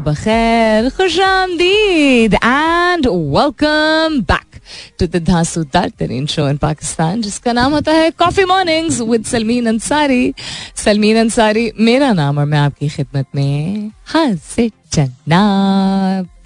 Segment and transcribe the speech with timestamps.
[0.00, 4.60] बखैर खुश आमदीद and welcome back
[5.00, 9.66] to the धांसूदार तरीन शो इन पाकिस्तान जिसका नाम होता है coffee mornings with Salmeen
[9.66, 10.32] Ansari
[10.76, 15.42] Salmeen Ansari मेरा नाम और मैं आपकी खिदमत में हाजिर चन्ना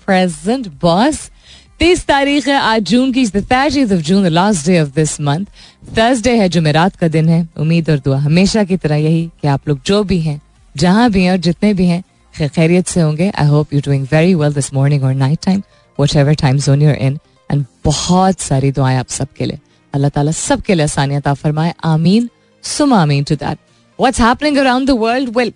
[0.07, 1.29] प्रेजेंट बॉस
[1.81, 5.47] तीस तारीख है आज जून की of June the last day of this month
[5.97, 9.69] Thursday है जुमेरात का दिन है उम्मीद और दुआ हमेशा की तरह यही कि आप
[9.69, 10.41] लोग जो भी हैं
[10.75, 12.03] जहाँ भी हैं और जितने भी हैं
[12.39, 15.63] खैरियत से होंगे I hope you doing very well this morning और night time
[16.17, 17.19] whatever time zone you're in
[17.51, 19.59] and बहुत सारी दुआएँ आप सबके लिए
[19.95, 22.29] अल्लाह ताला सबके लिए आसानियत आप फरमाए आमीन
[22.65, 23.59] सुम आमीन to that
[23.99, 25.53] what's happening around the world well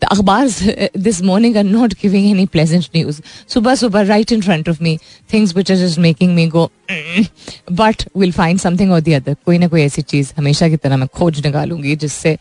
[0.00, 3.20] the akhbars uh, this morning are not giving any pleasant news.
[3.46, 7.28] Subah subah, right in front of me, things which are just making me go, "Mm."
[7.72, 9.36] but we'll find something or the other.
[9.44, 12.36] कोई ना कोई ऐसी चीज़ हमेशा की तरह मैं खोज निकालूँगी जिससे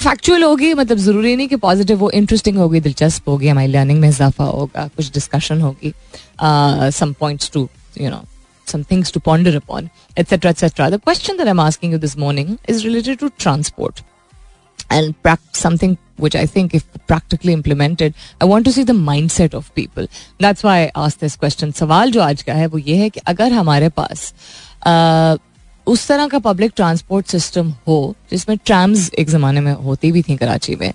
[0.00, 4.08] फैक्चुअल होगी मतलब ज़रूरी नहीं कि पॉजिटिव वो इंटरेस्टिंग होगी दिलचस्प होगी हमारी लर्निंग में
[4.08, 5.92] इजाफा होगा कुछ डिस्कशन होगी
[6.92, 7.68] some points to
[8.00, 8.22] you know
[8.66, 12.56] some things to ponder upon etcetera etcetera the question that am asking you this morning
[12.68, 14.00] is related to transport
[14.92, 15.14] and
[15.54, 18.90] something which I think if practically implemented I want to see the
[19.30, 20.08] mindset of people
[20.42, 23.52] that's why ask this question सवाल जो आज का है वो ये है कि अगर
[23.52, 24.32] हमारे पास
[24.80, 25.38] uh,
[25.86, 30.36] उस तरह का पब्लिक ट्रांसपोर्ट सिस्टम हो, जिसमें ट्राम्स एक जमाने में होती भी थी
[30.36, 30.92] कराची में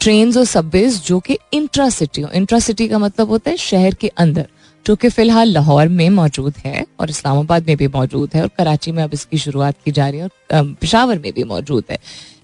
[0.00, 3.94] ट्रेन और सबवेज जो कि इंट्रा सिटी हो। इंट्रा सिटी का मतलब होता है शहर
[3.94, 4.46] के अंदर,
[4.86, 8.92] जो कि फ़िलहाल लाहौर में मौजूद है और इस्लामाबाद में भी मौजूद है और कराची
[8.92, 11.98] में अब इसकी शुरुआत की जा रही है और पेशावर में भी मौजूद है।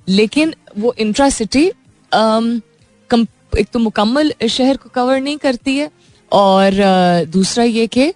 [0.09, 1.67] लेकिन वो इंट्रा सिटी
[3.59, 5.91] एक तो मुकम्मल शहर को कवर नहीं करती है
[6.33, 6.73] और
[7.29, 8.13] दूसरा ये कि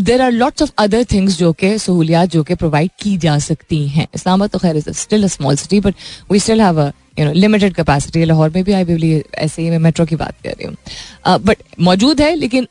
[0.00, 3.86] there are lots of other things जो कि सहूलियात जो कि प्रोवाइड की जा सकती
[3.88, 5.94] हैं। इस्लामाबाद तो खैर is still a small city but
[6.30, 9.70] we still have a you know limited capacity Lahore में भी आई बिली ऐसे ही
[9.70, 12.68] मैं मेट्रो की बात कर रही हूँ। बट मौजूद है, लेकिन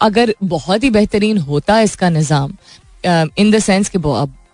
[0.00, 2.52] अगर बहुत ही बेहतरीन होता इसका निज़ाम
[3.04, 3.98] इन द सेंस कि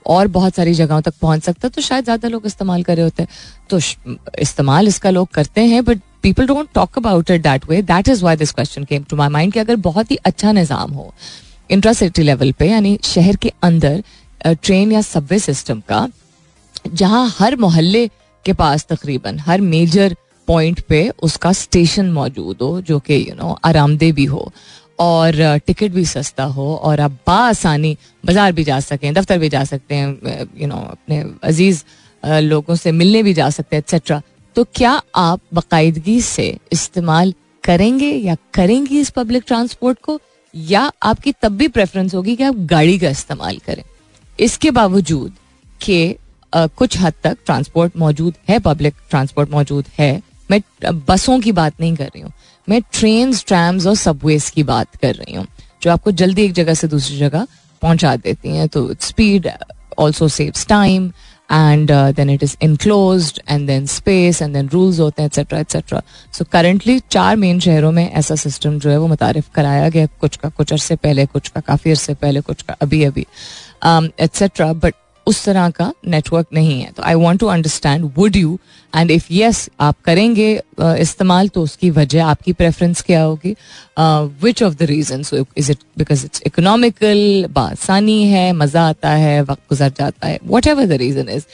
[0.06, 3.26] और बहुत सारी जगहों तक पहुँच सकता तो शायद ज़्यादा लोग इस्तेमाल कर रहे होते।
[3.70, 3.78] तो
[4.38, 8.24] इस्तेमाल इसका लोग करते हैं but people don't talk about it that way that is
[8.24, 11.12] why this question came to my mind कि अगर बहुत ही अच्छा निज़ाम हो
[11.70, 14.02] इंट्रा सिटी लेवल पे, यानी शहर के अंदर
[14.44, 16.08] ट्रेन या सबवे सिस्टम का,
[16.86, 18.06] जहाँ हर मोहल्ले
[18.44, 20.16] के पास तकरीबन, हर मेजर
[20.48, 24.50] पॉइंट पे उसका स्टेशन मौजूद हो, जो कि यू नो आरामदेह भी हो,
[25.00, 29.64] और टिकट भी सस्ता हो, और आप बासानी बाज़ार भी जा सकें, दफ्तर भी जा
[29.64, 31.82] सकते हैं यू नो अपने अज़ीज़
[32.22, 34.20] लोगों से मिलने भी जा सकते हैं एक्सेट्रा
[34.56, 40.20] तो क्या आप बाकायदगी से इस्तेमाल करेंगे या करेंगी इस पब्लिक ट्रांसपोर्ट को?
[40.54, 43.82] या आपकी तब भी प्रेफरेंस होगी कि आप गाड़ी का इस्तेमाल करें।
[44.38, 45.32] इसके बावजूद
[45.80, 46.16] कि
[46.52, 50.60] कुछ हद तक ट्रांसपोर्ट मौजूद है पब्लिक ट्रांसपोर्ट मौजूद है, मैं
[51.08, 52.32] बसों की बात नहीं कर रही हूँ,
[52.68, 55.46] मैं ट्रेन ट्रैम्स और सबवेज की बात कर रही हूँ,
[55.82, 57.46] जो आपको जल्दी एक जगह से दूसरी जगह
[57.82, 59.48] पहुँचा देती हैं तो speed
[59.98, 61.10] also saves time
[61.52, 66.02] and then it is enclose and then space and then rules होते हैं एक्सेट्रा एक्सेट्रा
[66.32, 70.36] सो करंटली चार मेन शहरों में ऐसा सिस्टम जो है वो मुतारफ कराया गया कुछ
[70.36, 73.26] का कुछ अरसे पहले, कुछ का काफ़ी अरसे पहले, कुछ का अभी अभी
[74.24, 74.94] एक्सेट्रा बट
[75.26, 78.58] उस तरह का नेटवर्क नहीं है। तो I want to understand would you
[78.96, 80.48] and if yes आप करेंगे
[80.80, 83.54] uh, इस्तेमाल तो उसकी वजह आपकी प्रेफरेंस क्या होगी?
[84.42, 85.24] Which of the reason
[85.58, 90.66] is it because it's economical बासानी है मज़ा आता है वक्त गुजर जाता है what
[90.66, 91.44] ever the reason is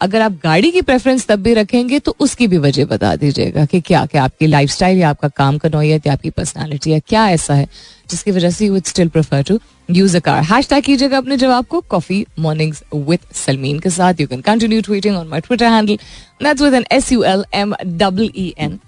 [0.00, 3.80] अगर आप गाड़ी की प्रेफरेंस तब भी रखेंगे तो उसकी भी वजह बता दीजिएगा कि
[3.80, 7.54] क्या क्या आपकी लाइफ या आपका काम का नोयत या आपकी पर्सनैलिटी या क्या ऐसा
[7.54, 7.66] है,
[8.10, 11.80] जिसकी वजह से you still prefer to use a car hashtag कीजिएगा अपने जवाब को
[11.90, 14.20] कॉफ़ी मॉर्निंग्स विद सलमीन के साथ.
[14.20, 18.30] You can continue tweeting on my Twitter handle with N S U L M double
[18.36, 18.78] E N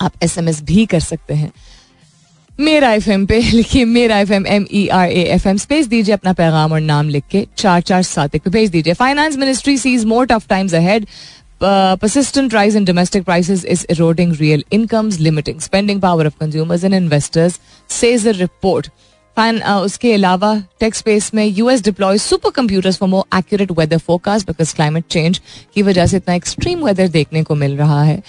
[0.00, 1.52] आप एस एम एस भी कर सकते हैं.
[2.60, 5.86] मेरा एफ़ एम पे लिखिए मेरा F M M E R A F M space
[5.86, 9.36] दीजिए अपना पैगाम और नाम लिख के चार चार सात एक पे भेज दीजिए। Finance
[9.36, 11.06] ministry sees more tough times ahead
[12.00, 16.94] persistent rise in domestic prices is eroding real incomes, limiting spending power of consumers and
[16.94, 17.58] investors,
[17.90, 18.90] says a report.
[19.36, 24.46] फ़ैन उसके अलावा टेक स्पेस में US deploy super computers for more accurate weather forecast
[24.46, 25.40] because climate change
[25.74, 28.22] की वजह से इतना extreme weather देखने को मिल रहा है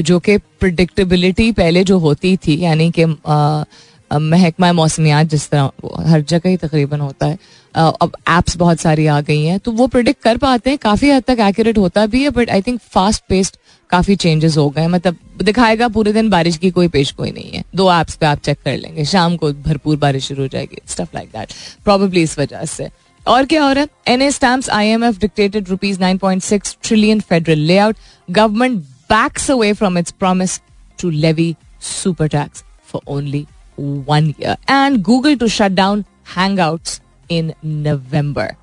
[0.00, 3.64] जो कि प्रिडिक्टेबिलिटी पहले जो होती थी यानी कि uh,
[4.12, 5.70] महकमा मौसमियात जिस तरह
[6.06, 7.38] हर जगह ही तकरीबन होता है
[7.76, 11.22] अब एप्स बहुत सारी आ गई हैं तो वो प्रिडिक्ट कर पाते हैं काफ़ी हद
[11.22, 13.56] तक एक्यूरेट होता भी है but I think fast paced
[13.90, 17.64] काफ़ी चेंजेस हो गए मतलब दिखाएगा पूरे दिन बारिश की कोई पेश कोई नहीं है
[17.74, 21.08] दो एप्स पे आप चेक कर लेंगे शाम को भरपूर बारिश शुरू हो जाएगी स्टफ़
[21.14, 21.52] लाइक दैट
[21.84, 22.88] प्रॉबेबली इस वजह से।
[23.28, 23.88] और क्या हो रहा है?
[24.08, 27.96] N A stamp I M F dictated rupees nine point six trillion federal layout
[28.30, 30.59] government Backs away from its promise
[31.01, 33.45] to levy super tax for only
[33.79, 36.03] one year and Google to shut down
[36.35, 36.97] hang out
[37.31, 38.55] in November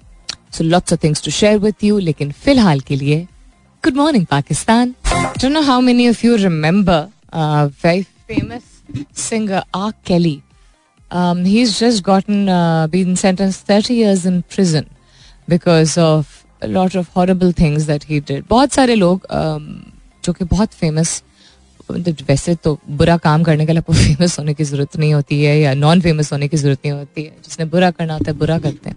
[0.56, 3.26] so lots of things to share with you लेकिन फिलहाल के लिए
[3.84, 7.08] good morning Pakistan don't know how many of you remember
[7.84, 8.72] very famous
[9.14, 9.92] singer R.
[10.04, 10.42] Kelly.
[11.10, 14.88] Um, he's just gotten uh, been sentenced 30 years in prison
[15.48, 18.46] because of a lot of horrible things that he did.
[18.48, 19.66] बहुत सारे लोग um,
[20.27, 21.23] जो कि बहुत famous
[21.91, 25.59] वैसे तो बुरा काम करने के लिए आपको फ़ेमस होने की ज़रूरत नहीं होती है
[25.59, 28.59] या नॉन फ़ेमस होने की ज़रूरत नहीं होती है। जिसने बुरा करना होता है, बुरा
[28.59, 28.95] करते हैं।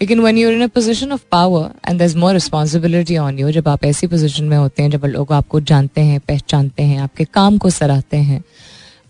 [0.00, 3.68] लेकिन when you're in a position of power and the more responsibility on you जब
[3.68, 7.58] आप ऐसी पोजिशन में होते हैं, जब लोग आपको जानते हैं, पहचानते हैं, आपके काम
[7.58, 8.44] को सराहते हैं,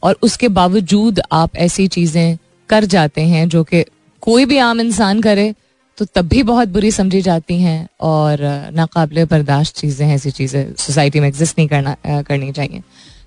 [0.02, 2.38] और उसके बावजूद आप ऐसी चीज़ें
[2.69, 3.84] कर जाते हैं जो कि
[4.20, 5.54] कोई भी आम इंसान करे
[5.98, 8.40] तो तब भी बहुत बुरी समझी जाती हैं और
[8.74, 12.82] नाकाबले बर्दाश्त चीज़ें हैं, ऐसी चीज़ें सोसाइटी में एग्जिस्ट नहीं करना करनी चाहिए।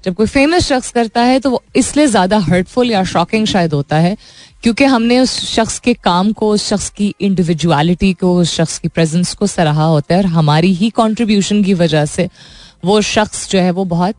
[0.06, 3.98] जब कोई फ़ेमस शख्स करता है तो वो इसलिए ज़्यादा हर्टफुल या शॉकिंग शायद होता
[3.98, 4.16] है,
[4.64, 8.88] क्योंकि हमने उस शख्स के काम को, उस शख्स की इंडिविजुअलिटी को, उस शख्स की
[8.88, 12.30] प्रेजेंस को सराहा होता है और हमारी ही कंट्रीब्यूशन की वजह से
[12.86, 14.16] वो शख्स जो है वो बहुत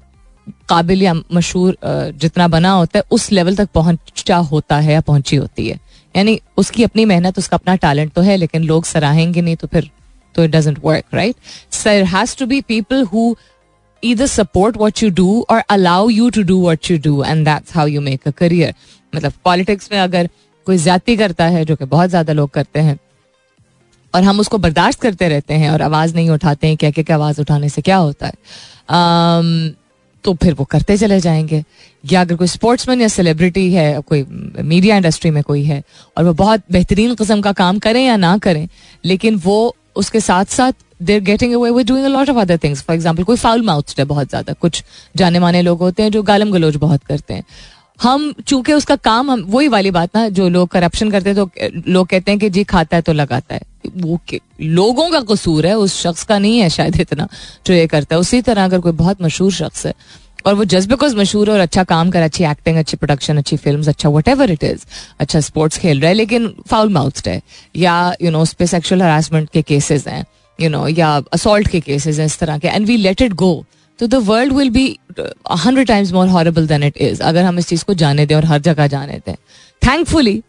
[0.69, 5.37] काबिल या मशहूर जितना बना होता है, उस लेवल तक पहुँचा होता है या पहुँची
[5.37, 5.79] होती है।
[6.17, 9.91] यानी उसकी अपनी मेहनत उसका अपना टैलेंट तो है लेकिन लोग सराहेंगे नहीं तो फिर
[10.35, 11.37] तो it doesn't work right
[11.71, 13.35] sir has to be people who
[14.05, 17.71] either support what you do or allow you to do what you do and that's
[17.71, 18.73] how you make a career.
[19.15, 20.29] मतलब politics में अगर
[20.67, 22.99] कोई ज़्यादा करता है जो कि बहुत ज़्यादा लोग करते हैं
[24.15, 27.41] और हम उसको बर्दाश्त करते रहते हैं और आवाज़ नहीं उठाते हैं क्या क्या आवाज़
[27.41, 28.33] उठाने से क्या होता है।
[28.91, 29.77] Um,
[30.25, 31.63] तो फिर वो करते चले जाएँगे।
[32.05, 34.25] या अगर कोई स्पोर्ट्समैन या सेलिब्रिटी है, कोई
[34.61, 35.83] मीडिया इंडस्ट्री में कोई है,
[36.17, 38.67] और वो बहुत बेहतरीन कस्म का काम करें या ना करें,
[39.05, 40.73] लेकिन वो उसके साथ साथ
[41.03, 44.05] there getting away with doing lot of other things for example कोई फाउल माउथ है
[44.07, 44.83] बहुत ज़्यादा। कुछ
[45.17, 47.45] जाने माने लोग होते हैं जो गालम गलोच बहुत करते हैं।
[48.01, 51.91] हम, चूँकि उसका काम हम, वही वाली बात ना, जो लोग करप्शन करते हैं तो
[51.91, 54.19] लोग कहते हैं कि जी खाता है तो लगाता है। वो
[54.61, 57.29] लोगों का कसूर है, उस शख्स का नहीं है शायद इतना
[57.67, 59.95] जो ये करता है। उसी तरह अगर कोई बहुत मशहूर शख्स है,
[60.47, 63.89] और वो जस्ट बिकॉज़ मशहूर और अच्छा काम कर, अच्छी एक्टिंग अच्छी प्रोडक्शन अच्छी फ़िल्म
[63.89, 64.85] अच्छा वट एवर इट इज़
[65.21, 67.41] अच्छा स्पोर्ट्स खेल रहा है, लेकिन फाउल माउथ है,
[67.77, 70.25] या यू नो उस पर सेक्शुअल हरासमेंट के केसेस हैं
[70.59, 73.65] यू नो या असोल्ट के केसेस हैं, इस तरह के and we let it go
[73.99, 74.87] तो the world will be
[75.65, 78.45] hundred times more horrible than it is अगर हम इस चीज़ को जाने दें और
[78.45, 79.35] हर जगह जाने दें।
[79.83, 80.43] थैंकफुली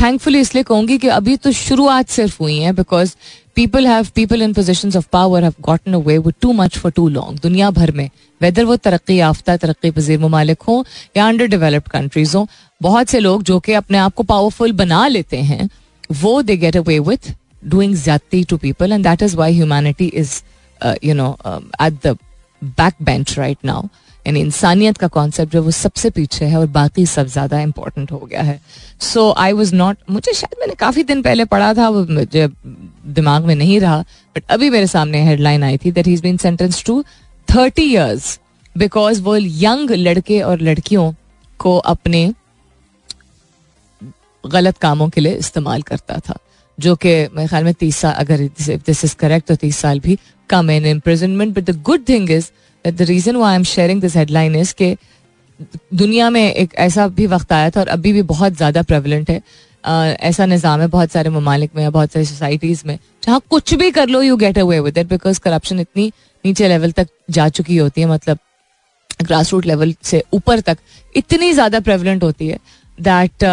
[0.00, 3.14] थैंकफुली इसलिए कहूँगी कि अभी तो शुरुआत सिर्फ़ हुई है because
[3.56, 7.08] people have people in position of power have gotten away with too much for too
[7.08, 8.08] long दुनिया भर में
[8.40, 10.82] वेदर वो तरक्की याफ्ता, तरक्की पजीर ममालिक हों
[11.16, 12.46] या अंडर डेवलप्ड कंट्रीज़ हों,
[12.80, 15.68] बहुत से लोग जो कि अपने आप को पावरफुल बना लेते हैं,
[16.12, 17.32] वो they get away with
[17.64, 20.40] doing ज्यादती to people and that is why humanity is
[21.04, 21.36] you know
[21.82, 22.16] at the
[22.62, 23.88] back bench right now
[24.26, 28.18] यानी इंसानियत का कॉन्सेप्ट जो वो सबसे पीछे है और बाकी सब ज़्यादा इंपॉर्टेंट हो
[28.20, 28.60] गया है।
[29.02, 32.48] सो आई वॉज़ नॉट मुझे शायद मैंने काफ़ी दिन पहले पढ़ा था, वो मुझे
[33.14, 34.00] दिमाग में नहीं रहा
[34.36, 37.02] बट अभी मेरे सामने हेडलाइन आई थी that he's been sentenced to
[37.48, 38.38] thirty years
[38.76, 41.12] because वो यंग लड़के और लड़कियों
[41.60, 42.32] को अपने
[44.44, 46.38] गलत कामों के लिए इस्तेमाल करता था,
[46.78, 50.18] जो कि मेरे ख्याल में तीस साल, अगर दिस इज़ करेक्ट तो तीस साल भी
[50.50, 52.50] कम in imprisonment but the good thing is
[52.86, 54.96] the reason why I'm sharing this headline is के
[55.94, 59.40] दुनिया में एक ऐसा भी वक्त आया था और अभी भी बहुत ज़्यादा प्रेवलेंट है।
[59.84, 64.08] ऐसा निज़ाम है बहुत सारे ममालिक में बहुत सारी सोसाइटीज़ में, जहाँ कुछ भी कर
[64.08, 66.10] लो you get away with it because corruption इतनी
[66.44, 68.38] नीचे लेवल तक जा चुकी होती है मतलब
[69.22, 70.78] ग्रास रूट लेवल से ऊपर तक
[71.14, 72.58] इतनी ज़्यादा प्रेवलेंट होती है
[72.98, 73.44] दैट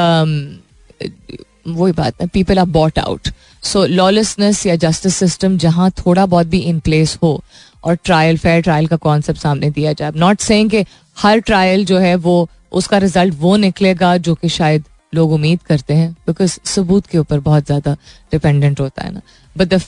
[1.67, 3.29] वही बात है people are bought out
[3.63, 7.43] so lawlessness या जस्टिस सिस्टम जहाँ थोड़ा बहुत भी इन प्लेस हो
[7.83, 10.85] और ट्रायल फेयर ट्रायल का कॉन्सेप्ट सामने दिया जाए। नॉट सेइंग कि
[11.17, 15.93] हर ट्रायल जो है वो, उसका रिज़ल्ट वो निकलेगा जो कि शायद लोग उम्मीद करते
[15.93, 17.93] हैं बिकॉज़ सबूत के ऊपर बहुत ज़्यादा
[18.31, 19.21] डिपेंडेंट होता है ना।
[19.55, 19.81] But the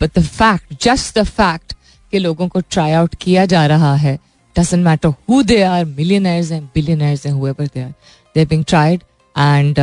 [0.00, 1.72] but the fact just the fact
[2.12, 4.18] कि लोगों को ट्राई आउट किया जा रहा है
[4.56, 7.92] doesn't matter who they are millionaires हैं बिलियनर्स हैं हुए पर they are
[8.34, 9.02] they being tried
[9.36, 9.78] and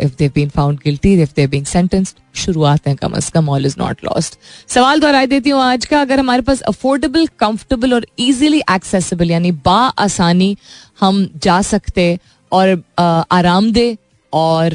[0.00, 3.66] if they've been found guilty if they've been sentenced शुरुआत है कम अज कम ऑल
[3.66, 4.38] इज़ नॉट लॉस्ट
[4.68, 9.52] सवाल दोहराई देती हूँ आज का, अगर हमारे पास अफोर्डेबल कंफर्टेबल और इजीली एक्सेसिबल यानी
[9.64, 10.56] बा आसानी
[11.00, 12.18] हम जा सकते
[12.52, 13.96] और आरामदेह
[14.32, 14.70] और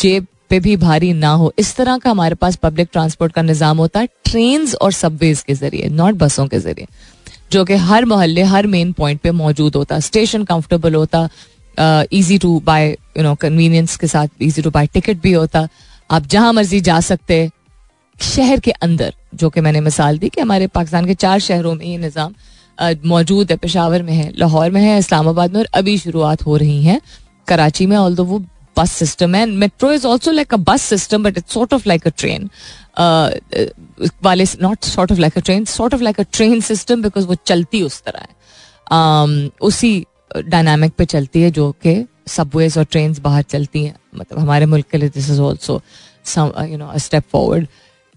[0.00, 3.78] जेब पे भी भारी ना हो, इस तरह का हमारे पास पब्लिक ट्रांसपोर्ट का निज़ाम
[3.78, 6.86] होता है ट्रेन और सबवेज के ज़रिए नॉट बसों के ज़रिए,
[7.52, 11.28] जो कि हर मोहल्ले, हर मेन पॉइंट पे मौजूद होता स्टेशन कंफर्टेबल होता
[11.78, 15.66] easy to buy you know convenience के साथ इजी टू बाय टिकट भी होता।
[16.10, 17.48] आप जहाँ मर्ज़ी जा सकते
[18.20, 21.86] शहर के अंदर जो कि मैंने मिसाल दी कि हमारे पाकिस्तान के चार शहरों में
[21.86, 22.34] ये निज़ाम
[23.06, 26.82] मौजूद है पेशावर में है लाहौर में है इस्लामाबाद में और अभी शुरुआत हो रही
[26.84, 27.00] है
[27.48, 28.38] कराची में ऑल वो
[28.78, 32.08] बस सिस्टम है। Metro is also like a bus system but it's sort of like
[32.18, 32.44] train.
[33.00, 33.68] Uh,
[34.24, 37.34] वाले not sort of like a train sort of like a train system because वो
[37.46, 38.28] चलती उस तरह है।
[38.92, 40.06] Um, उसी
[40.36, 44.86] dynamic पे चलती है जो कि सबवेज और ट्रेन बाहर चलती हैं। मतलब हमारे मुल्क
[44.90, 45.80] के लिए this is also
[46.64, 47.66] you know step forward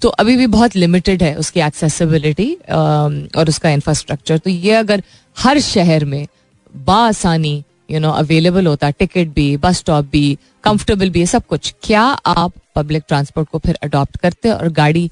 [0.01, 5.03] तो अभी भी बहुत लिमिटेड है उसकी एक्सेसिबिलिटी um, और उसका इंफ्रास्ट्रक्चर तो ये अगर
[5.37, 6.27] हर शहर में
[6.73, 11.73] बासानी यू नो अवेलेबल होता टिकट भी बस स्टॉप भी कंफर्टेबल भी है सब कुछ
[11.83, 12.01] क्या
[12.35, 15.09] आप पब्लिक ट्रांसपोर्ट को फिर अडॉप्ट करते और गाड़ी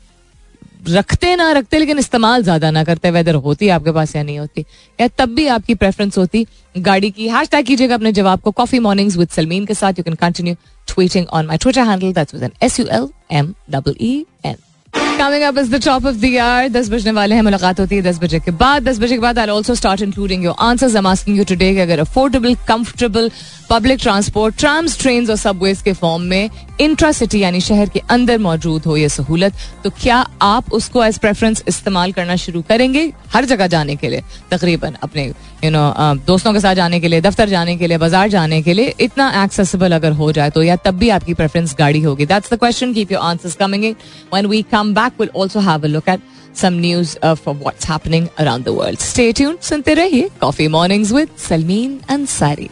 [0.80, 4.66] रखते ना रखते, लेकिन इस्तेमाल ज़्यादा ना करते वेदर होती आपके पास या नहीं होती,
[5.00, 6.46] या तब भी आपकी प्रेफरेंस होती
[6.76, 10.04] गाड़ी की। हैश टैग कीजिएगा अपने जवाब को कॉफ़ी मॉर्निंग्स विद सलमीन के साथ। You
[10.04, 10.56] can continue
[10.88, 14.56] tweeting on my Twitter handle that's with N S U L M double E N
[14.94, 16.70] Coming up is the top of the hour.
[16.70, 19.40] दस बजने वाले हैं, मुलाकात होती है दस बजे के बाद। दस बजे के बाद
[19.40, 23.30] I also start including your answers I asking you today अगर affordable comfortable
[23.70, 26.50] public transport trams train और सबवेज के फॉर्म में
[26.82, 29.54] इंट्रा सिटी यानी शहर के अंदर मौजूद हो ये सहूलत
[29.84, 33.12] तो क्या आप उसको एज प्रेफरेंस इस्तेमाल करना शुरू करेंगे?
[33.34, 35.26] हर जगह जाने के लिए, तकरीबन अपने
[35.64, 35.84] यू नो
[36.28, 39.44] दोस्तों के साथ जाने के लिए, दफ्तर जाने के लिए, बाज़ार जाने के लिए इतना
[39.44, 42.94] एक्सेसिबल अगर हो जाए तो या तब भी आपकी प्रेफरेंस गाड़ी होगी। That's the question
[42.94, 43.96] keep your answers coming in
[44.34, 46.20] when we come back will also have a look at
[46.54, 49.00] some news uh, for what's happening around the world.
[49.02, 49.62] Stay tuned.
[49.64, 52.70] सुनते रहिए coffee mornings with Salmeen Ansari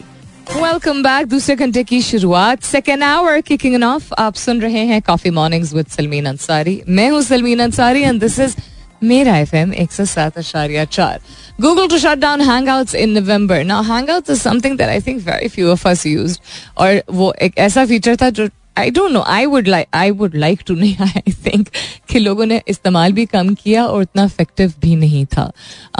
[0.50, 5.30] welcome back दूसरे घंटे की शुरुआत second hour kicking of आप सुन रहे हैं coffee
[5.30, 8.56] mornings with Salmeen Ansari मैं हूँ Salmeen Ansari and this is
[9.04, 11.20] मेरा एफ़ एम एक सौ सात अशारिया चार
[11.60, 15.00] Google to shut down hang out in November now hang out is something that I
[15.00, 16.38] think very few of us use
[16.78, 20.34] और वो एक ऐसा फीचर था जो I don't know I would like I would
[20.36, 21.68] like to नहीं I think
[22.08, 25.50] कि लोगों ने इस्तेमाल भी कम किया और उतना इफ़ेक्टिव भी नहीं था।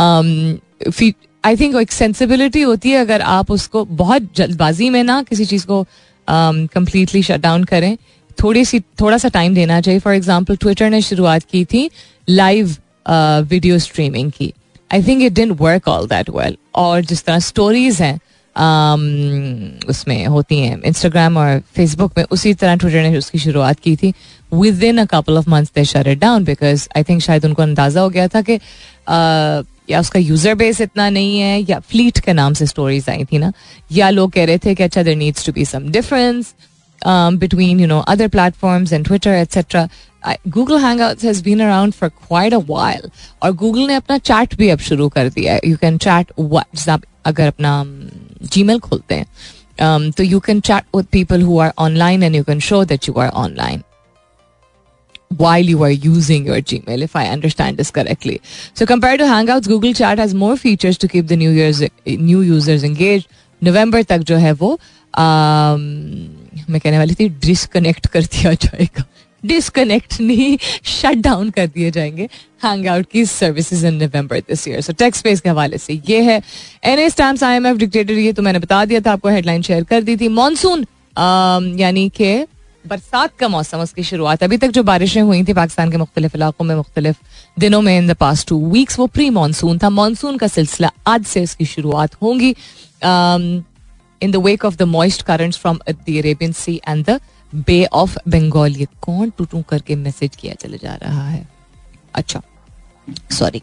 [0.00, 1.12] Um,
[1.44, 5.66] आई थिंक एक सेंसिबिलिटी होती है अगर आप उसको बहुत जल्दबाजी में ना किसी चीज़
[5.66, 5.84] को
[6.28, 7.96] कम्प्लीटली शट डाउन करें।
[8.42, 11.88] थोड़ी सी थोड़ा सा टाइम देना चाहिए। फॉर एग्ज़ाम्पल ट्विटर ने शुरुआत की थी
[12.28, 12.76] लाइव
[13.50, 14.52] वीडियो स्ट्रीमिंग की।
[14.92, 18.22] I think it didn't work all that well और जिस तरह स्टोरीज हैं um,
[18.58, 24.12] उसमें होती हैं। इंस्टाग्राम और फेसबुक में उसी तरह ट्विटर ने उसकी शुरुआत की थी।
[24.82, 28.00] Within a couple of months they shut it down because I think शायद उनको अंदाज़ा
[28.00, 28.58] हो गया था कि
[29.90, 33.38] या उसका यूज़र बेस इतना नहीं है, या फ्लीट के नाम से स्टोरीज आई थी
[33.38, 33.52] ना।
[33.92, 36.54] या लोग कह रहे थे कि अच्छा there needs to be some difference
[37.02, 39.88] between you know other platforms and Twitter etcetera
[40.48, 43.10] Google hang has been around for quite a while
[43.42, 46.32] और गूगल ने अपना चैट भी अब शुरू कर दिया है। यू कैन चैट
[46.88, 47.82] आप अगर अपना
[48.42, 49.26] जी um, मेल खोलते हैं
[49.78, 53.08] um, तो you can chat with people who are online and you can show that
[53.08, 53.82] you are online
[55.30, 58.40] while you are using your Gmail, if I understand this correctly.
[58.74, 62.40] So compared to Hangouts, Google Chat has more features to keep the new years new
[62.40, 63.28] users engaged.
[63.62, 64.72] November तक जो है वो
[65.14, 65.80] um,
[66.70, 69.04] मैं कहने वाली थी disconnect कर दिया जाएगा
[69.44, 72.28] डिसकनेक्ट नहीं शट डाउन कर दिए जाएँगे
[72.64, 76.22] हैंग आउट की services in November this year so tech's space के हवाले से ये
[76.22, 76.40] है।
[76.84, 79.62] N A stamp I M F dictator ये तो मैंने बता दिया था आपको हेडलाइन
[79.62, 82.46] शेयर कर दी थी। मानसून um, यानी कि
[82.84, 86.64] बरसात का मौसम उसकी शुरुआत। अभी तक जो बारिशें हुई थी पाकिस्तान के मुख्तलिफ़ इलाकों
[86.64, 87.16] में मुख्तलिफ़
[87.58, 91.24] दिनों में in the past two weeks वो प्री मानसून था। मानसून का सिलसिला आज
[91.26, 92.50] से इसकी शुरुआत होंगी।
[94.22, 97.18] In the wake of the moist current from the Arabian Sea and the
[97.54, 101.46] Bay of Bengal ये कौन टू टू करके मैसेज किया चले जा रहा है?
[102.14, 102.42] अच्छा
[103.32, 103.62] सॉरी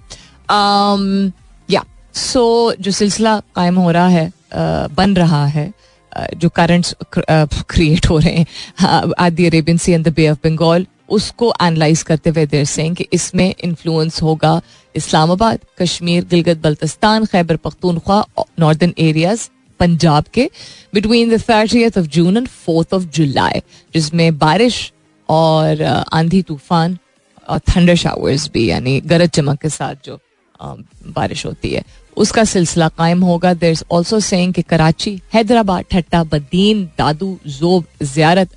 [1.69, 5.73] या सो जो सिलसिला कायम हो रहा है uh, बन रहा है
[6.35, 8.45] जो करंट्स क्रिएट हो रहे हैं
[9.27, 12.89] at the Arabian Sea and the Bay of Bengal उसको एनालाइज करते हुए देर से
[12.89, 14.61] कि इसमें इन्फ्लुएंस होगा
[14.95, 18.25] इस्लामाबाद कश्मीर गिलगत बल्तिस्तान खैबर पख्तूनख्वा
[18.59, 20.49] नॉर्दर्न एरियाज़ पंजाब के
[20.93, 23.61] between the thirtieth of June and fourth of July
[23.93, 24.91] जिसमें बारिश
[25.29, 25.81] और
[26.13, 26.97] आंधी तूफ़ान
[27.49, 30.19] और थंडर शावर्स भी, यानी गरज चमक के साथ जो
[30.59, 31.83] बारिश होती है।
[32.17, 37.85] उसका सिलसिला कायम होगा। देर इज़ ऑल्सो सेंग कि कराची, हैदराबाद, ठट्टा, बदीन, दादू, जोब,
[38.03, 38.49] जियारत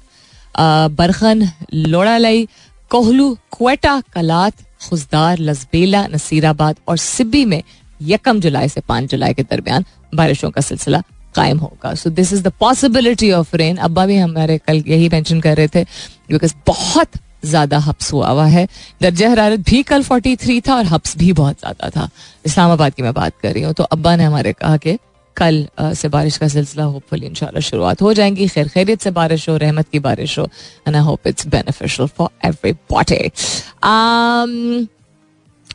[0.93, 2.47] बरखन, लोड़ालई,
[2.91, 7.63] कोहलू, क्वेटा, कलात खुजदार लजबेला नसीराबाद और सिब्बी में
[8.01, 11.03] यकम जुलाई से पाँच जुलाई के दरमियान बारिशों का सिलसिला
[11.35, 15.41] कायम होगा। So this is the possibility of rain अब्बा भी हमारे कल यही मेंशन
[15.41, 15.85] कर रहे थे
[16.31, 17.09] बिकॉज़ बहुत
[17.45, 18.67] ज़्यादा हब्स हुआ हुआ है।
[19.03, 22.09] दर्जा हरारत भी कल 43 था और हब्स भी बहुत ज़्यादा था।
[22.47, 24.99] इस्लामाबाद की मैं बात कर रही हूँ तो अब्बा ने हमारे कहा कि
[25.37, 29.57] कल से बारिश का सिलसिला होपफुली इंशाल्लाह शुरुआत हो जाएँगी। खैर, खैरियत से बारिश हो,
[29.57, 30.49] रहमत की बारिश हो
[30.87, 32.29] and I hope it's beneficial for
[32.91, 33.31] everybody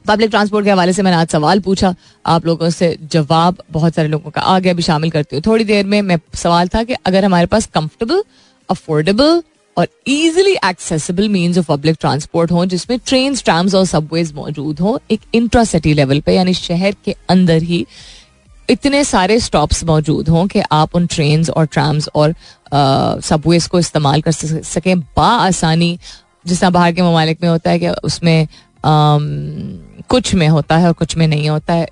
[0.08, 1.94] public transport के हवाले से मैंने आज सवाल पूछा।
[2.26, 5.64] आप लोगों से जवाब, बहुत सारे लोगों का आ गया भी शामिल करती हूँ। थोड़ी
[5.64, 8.24] देर में मैं सवाल था कि अगर हमारे पास कंफर्टेबल
[8.70, 9.42] अफोर्डेबल
[9.78, 15.00] और easily accessible means of public transport हो, जिसमें ट्रेन ट्राम्स और सबवेज मौजूद हो,
[15.12, 17.86] एक इंट्रा सिटी लेवल पे, यानी शहर के अंदर ही
[18.70, 22.36] इतने सारे स्टॉप्स मौजूद हों कि आप उन ट्रेन और ट्राम्स और
[23.22, 25.98] सबवेज को इस्तेमाल कर सकें आसानी।
[26.48, 28.48] जिस तरह बाहर के ममालिक में होता है कि उसमें
[30.10, 31.88] कुछ में होता है और कुछ में नहीं होता है।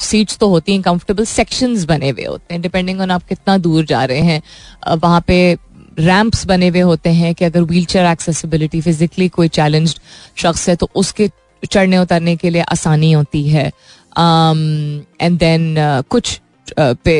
[0.00, 3.84] सीट्स तो होती हैं कंफर्टेबल सेक्शंस बने हुए होते हैं। डिपेंडिंग ऑन आप कितना दूर
[3.84, 5.58] जा रहे हैं वहाँ पे
[5.98, 9.94] रैंप्स बने हुए होते हैं कि अगर व्हील चेयर एक्सेसिबिलिटी फिजिकली कोई चैलेंज
[10.36, 11.30] शख्स है तो उसके
[11.62, 17.14] चढ़ने उतरने के लिए आसानी होती है। एंड um, देन uh, कुछ uh, पे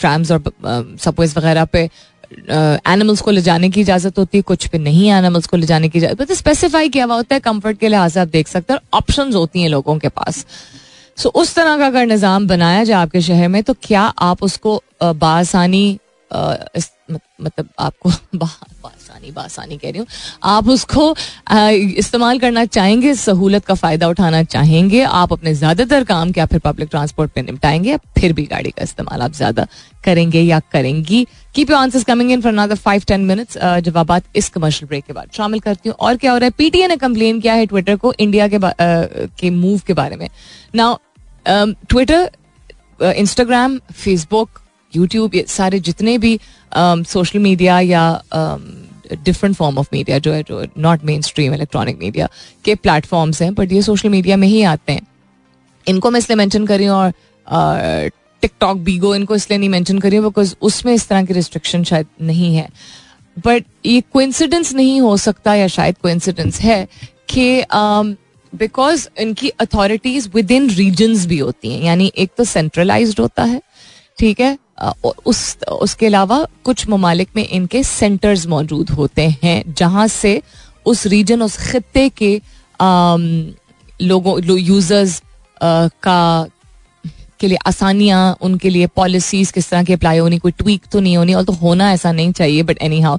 [0.00, 0.42] ट्रैम्स और
[1.00, 1.88] सपोज़ uh, वगैरह पे
[2.30, 5.88] एनिमल्स को ले जाने की इजाज़त होती है कुछ पे नहीं एनिमल्स को ले जाने
[5.88, 8.72] की इजाज़त। तो स्पेसिफाई किया हुआ होता है कंफर्ट के लिहाज से आप देख सकते
[8.72, 10.44] हैं ऑप्शन होती हैं लोगों के पास।
[11.16, 14.42] सो so, उस तरह का अगर निज़ाम बनाया जाए आपके शहर में तो क्या आप
[14.42, 15.98] उसको बासानी
[16.32, 18.10] मतलब आपको
[19.20, 20.06] बासानी बासानी कह रही हूँ।
[20.44, 21.14] आप उसको
[21.98, 26.88] इस्तेमाल करना चाहेंगे सहूलत का फ़ायदा उठाना चाहेंगे आप अपने ज़्यादातर काम क्या फिर पब्लिक
[26.90, 29.66] ट्रांसपोर्ट पर निपटाएँगे फिर भी गाड़ी का इस्तेमाल आप ज़्यादा
[30.04, 34.48] करेंगे या करेंगी। Keep your answers coming in for another five ten minutes जवाब इस
[34.48, 36.50] कमर्शियल ब्रेक के बाद। शामिल करती हूँ। और क्या हो रहा है?
[36.58, 40.28] पीटीए ने कंप्लेन किया है ट्विटर को इंडिया के के मूव के बारे में।
[40.74, 40.96] Now
[41.46, 42.30] Twitter
[43.00, 44.60] Instagram Facebook
[44.92, 46.38] YouTube ये सारे जितने भी
[46.72, 48.20] सोशल um, मीडिया या
[49.14, 52.28] डिफरेंट फॉर्म ऑफ़ मीडिया जो है जो not main stream electronic media
[52.64, 55.06] के प्लेटफॉर्म्स हैं बट ये सोशल मीडिया में ही आते हैं।
[55.86, 58.10] इनको मैं इसलिए मैंशन करी हूँ और
[58.42, 62.06] टिकटॉक बीगो इनको इसलिए नहीं मैंशन करी हूँ बिकॉज़ उसमें इस तरह की रिस्ट्रिक्शन शायद
[62.22, 62.68] नहीं है।
[63.36, 66.86] बट ये कोइंसिडेंस नहीं हो सकता या शायद कोइंसिडेंस है
[67.28, 67.64] कि
[68.52, 73.44] बिकॉज़ um, इनकी अथॉरिटीज विद इन रीजन्स भी होती हैं यानी एक तो सेंट्रलाइज होता
[73.44, 73.60] है
[74.18, 74.56] ठीक है?
[75.26, 80.40] उस, उसके अलावा कुछ ममालिक में इनके सेंटर्स मौजूद होते हैं, जहाँ से
[80.86, 82.40] उस रीजन उस खत्ते के
[84.00, 85.22] लोगों यूज़र्स
[85.62, 86.46] का,
[87.40, 91.16] के लिए आसानियाँ, उनके लिए पॉलिसीज़ किस तरह की अप्लाई होनी, कोई ट्वीक तो नहीं
[91.16, 93.18] होनी और तो होना ऐसा नहीं चाहिए बट एनी हाउ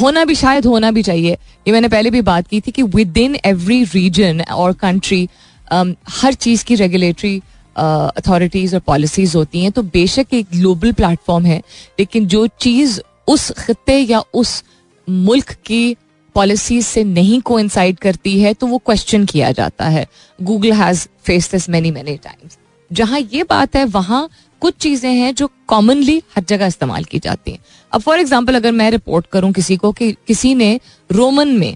[0.00, 1.32] होना भी शायद होना भी चाहिए।
[1.66, 5.28] ये मैंने पहले भी बात की थी कि विद इन एवरी रीजन और कंट्री
[5.70, 7.40] हर चीज़ की रेगुलेटरी
[7.76, 11.62] अथॉरिटीज और पॉलिसीज़ होती हैं तो बेशक एक ग्लोबल प्लेटफॉर्म है,
[11.98, 14.62] लेकिन जो चीज़ उस खत्ते या उस
[15.08, 15.96] मुल्क की
[16.34, 17.58] पॉलिसीज़ से नहीं को
[17.94, 20.06] करती है तो वो क्वेश्चन किया जाता है।
[20.38, 22.58] Google has face this many many times
[22.90, 24.28] जहाँ ये बात है, वहाँ
[24.62, 27.58] कुछ चीज़ें हैं जो कॉमनली हर जगह इस्तेमाल की जाती हैं।
[27.92, 30.78] अब फॉर एग्ज़ाम्पल अगर मैं रिपोर्ट करूँ किसी को कि किसी ने
[31.10, 31.74] रोमन में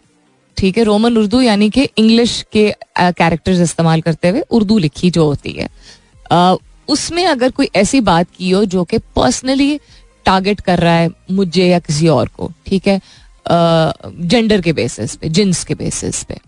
[0.56, 5.26] ठीक है, रोमन उर्दू यानी कि इंग्लिश के कैरेक्टर्स इस्तेमाल करते हुए उर्दू लिखी जो
[5.26, 5.68] होती है।
[6.88, 9.78] उसमें अगर कोई ऐसी बात की हो जो कि पर्सनली
[10.26, 13.00] टारगेट कर रहा है मुझे या किसी और को, ठीक है
[13.46, 16.38] जेंडर के बेसिस पे जिन्स के बेसिस पे।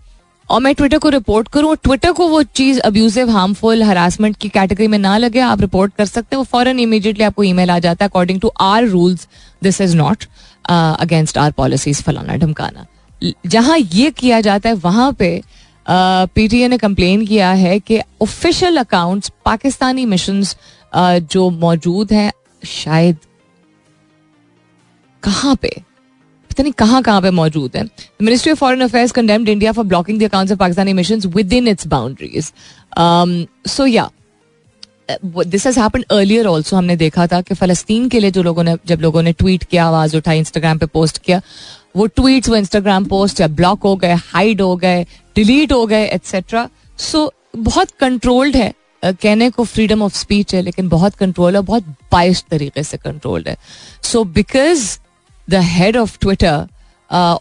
[0.50, 4.86] और मैं ट्विटर को रिपोर्ट करूँ ट्विटर को वो चीज़ अब्यूजिव हार्मफुल हरासमेंट की कैटेगरी
[4.88, 8.04] में ना लगे, आप रिपोर्ट कर सकते हैं, वो फॉरन इमीडिएटली आपको ईमेल आ जाता
[8.04, 9.26] है। According to our rules
[9.62, 10.24] this is not
[10.68, 12.86] against our policies फलाना ढमकाना।
[13.46, 15.42] जहाँ ये किया जाता है, वहाँ पे
[15.86, 20.42] पीटीए ने कंप्लेन किया है कि ऑफिशियल अकाउंट्स पाकिस्तानी मिशन
[20.94, 23.16] जो मौजूद हैं, शायद
[25.22, 25.68] कहाँ पे?
[26.50, 27.84] पता नहीं कहाँ कहाँ पे मौजूद है।
[28.22, 31.20] Ministry of foreign affairs condemned India for blocking the accounts of Pakistani mission
[31.52, 32.52] within its boundaries
[33.68, 34.10] so या
[35.10, 38.76] this has happened earlier also हमने देखा था कि फलस्तीन के लिए जो लोगों ने,
[38.86, 41.40] जब लोगों ने ट्वीट किया, आवाज़ उठाई इंस्टाग्राम पे पोस्ट किया
[41.96, 45.02] वो ट्वीट्स वो इंस्टाग्राम पोस्ट या ब्लॉक हो गए हाइड हो गए
[45.36, 48.72] डिलीट हो गए एट्सेट्रा सो बहुत कंट्रोल्ड है.
[49.02, 53.48] कहने को फ्रीडम ऑफ़ स्पीच है, लेकिन बहुत कंट्रोल है बहुत बाइस तरीके से कंट्रोल्ड
[53.48, 53.56] है.
[54.02, 54.98] So because
[55.48, 56.66] the head of Twitter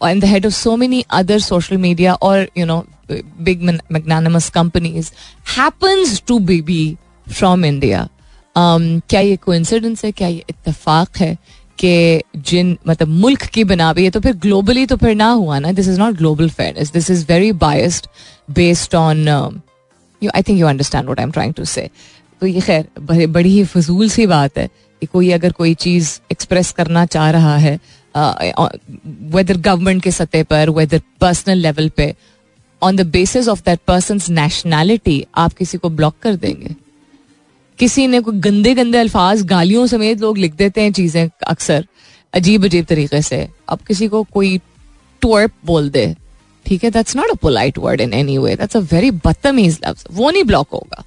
[0.04, 5.10] and the head of so many other social media और you know big magnanimous companies
[5.56, 8.08] happens to be be from India
[8.56, 10.10] क्या ये कोइंसिडेंस है?
[10.12, 11.36] क्या ये इतफाक है?
[11.78, 15.58] कि जिन मतलब मुल्क की बना भी है तो फिर ग्लोबली तो फिर ना हुआ
[15.58, 15.72] ना?
[15.72, 18.06] This is not global fairness this is very biased
[18.50, 19.28] based on
[20.22, 21.88] you I think you understand what I am trying to say
[22.40, 22.86] तो ये खैर,
[23.26, 24.66] बड़ी ही फजूल सी बात है
[25.00, 27.78] कि कोई अगर कोई चीज़ एक्सप्रेस करना चाह रहा है
[28.16, 32.14] वेदर गवर्नमेंट के सतह पर वेदर पर्सनल लेवल पे
[32.82, 36.74] on the basis of that person nationality आप किसी को ब्लॉक कर देंगे।
[37.78, 41.86] किसी ने कोई गंदे गंदे अल्फाज गालियों समेत लोग लिख देते हैं चीज़ें अक्सर
[42.34, 44.56] अजीब अजीब तरीके से। अब किसी को कोई
[45.22, 46.14] टोर्प बोल दे,
[46.66, 46.90] ठीक है?
[46.90, 50.44] That's not a polite word in any way that's a very बदतमीज लफ्ज। वो नहीं
[50.44, 51.04] ब्लॉक होगा।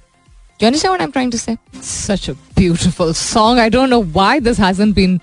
[0.60, 1.52] Do you understand what I'm trying to say?
[1.82, 3.60] Such a beautiful song.
[3.60, 5.14] I don't know why this hasn't been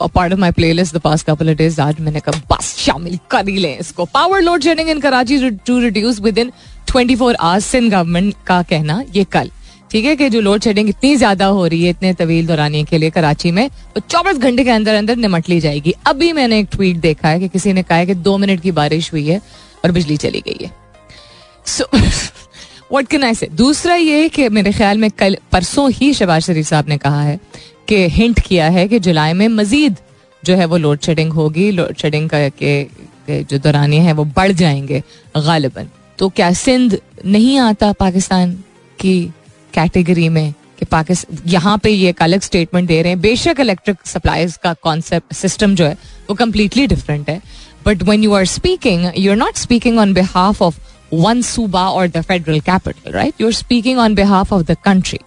[0.00, 1.78] a part of my playlist the past couple of days.
[1.80, 2.98] आज मैंने कहा
[3.30, 6.52] कर ही लें इसको। Power load shedding in Karachi to reduce within
[6.88, 9.50] twenty four hours Sindh government का कहना, ये कल।
[9.90, 12.98] ठीक है कि जो लोड शेडिंग इतनी ज़्यादा हो रही है इतने तवील दौरानिए के
[12.98, 16.68] लिए कराची में तो चौबीस घंटे के अंदर अंदर निमट ली जाएगी। अभी मैंने एक
[16.72, 19.40] ट्वीट देखा है कि किसी ने कहा है कि दो मिनट की बारिश हुई है
[19.84, 20.70] और बिजली चली गई है।
[21.66, 21.84] सो
[22.92, 26.66] वट कैन आई से दूसरा ये कि मेरे ख्याल में कल परसों ही शहबाज शरीफ
[26.66, 27.38] साहब ने कहा है
[27.88, 29.96] कि हिंट किया है कि जुलाई में मजीद
[30.42, 34.24] जो है वो लोड शेडिंग होगी लोड शेडिंग का के, के जो दौरानिए हैं वो
[34.26, 35.02] बढ़ जाएँगे
[35.36, 38.52] गालिबन। तो क्या सिंध नहीं आता पाकिस्तान
[38.98, 39.32] की
[39.74, 43.96] कैटेगरी में कि पाकिस्तान यहाँ पे ये एक अलग स्टेटमेंट दे रहे हैं। बेशक इलेक्ट्रिक
[44.06, 45.96] सप्लाईज का कॉन्सेप्ट सिस्टम जो है,
[46.30, 47.40] वो कम्प्लीटली डिफरेंट है।
[47.86, 50.78] But when you are speaking you are not speaking on behalf of
[51.12, 55.18] one सूबा और the federal capital right you are speaking on behalf of the country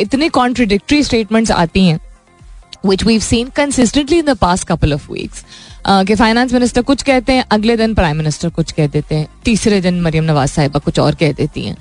[0.00, 1.98] इतनी contradictory statements आती हैं
[2.86, 5.44] which we've seen consistently in the past couple of weeks
[5.88, 9.80] कि finance minister कुछ कहते हैं, अगले दिन प्राइम मिनिस्टर कुछ कह देते हैं, तीसरे
[9.80, 11.76] दिन मरियम नवाज़ साहिबा कुछ और कह देती हैं।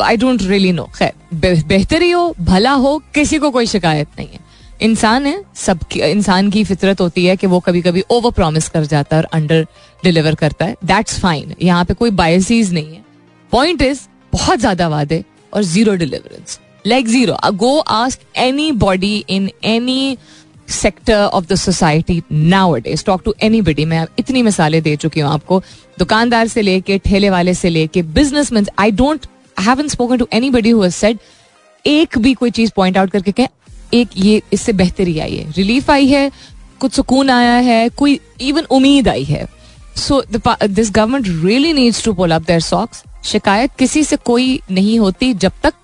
[0.00, 4.44] आई डोंट रियली नो खैर बेहतरी हो, भला हो, किसी को कोई शिकायत नहीं है।
[4.82, 8.84] इंसान है सब इंसान की फितरत होती है कि वो कभी कभी ओवर प्रॉमिस कर
[8.86, 9.66] जाता है और अंडर
[10.02, 13.04] डिलीवर करता है। दैट्स फाइन यहाँ पे कोई बायसीज नहीं है।
[13.52, 14.00] पॉइंट इज़
[14.32, 18.20] बहुत ज़्यादा वादे और zero deliverance like zero go ask
[18.74, 20.16] anybody in any
[20.68, 22.22] sector of the society
[22.76, 25.62] nowadays talk to anybody मैं इतनी मिसालें दे चुकी हूँ आपको।
[25.98, 28.02] दुकानदार से लेके ठेले वाले से लेके
[28.52, 29.26] businessman I don't
[29.58, 31.18] haven't spoken to anybody said
[31.84, 33.48] एक भी कोई चीज़ पॉइंट आउट करके कहें,
[33.94, 36.30] एक ये इससे बेहतरी आई है। रिलीफ आई है,
[36.80, 39.46] कुछ सुकून आया है, कोई इवन उम्मीद आई है।
[39.96, 44.98] So this government really needs to pull up their socks शिकायत किसी से कोई नहीं
[44.98, 45.74] होती जब तक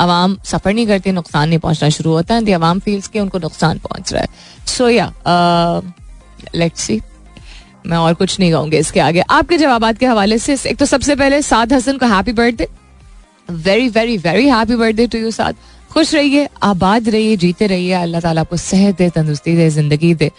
[0.00, 3.78] आवाम सफ़र नहीं करती, नुकसान नहीं पहुँचना शुरू होता है। अवाम फील्स के उनको नुकसान
[3.78, 5.12] पहुँच रहा है। सो या
[6.54, 7.00] लेट्स सी
[7.86, 11.16] मैं और कुछ नहीं कहूँगी इसके आगे। आपके जवाब के हवाले से एक तो सबसे
[11.16, 12.68] पहले साद हसन को happy birthday
[13.48, 15.52] very very very happy birthday to you साथ
[15.92, 20.30] खुश रहिए आबाद रहिए जीते रहिए अल्लाह ताला आपको सेहत दे तंदुरुस्ती दे ज़िंदगी दे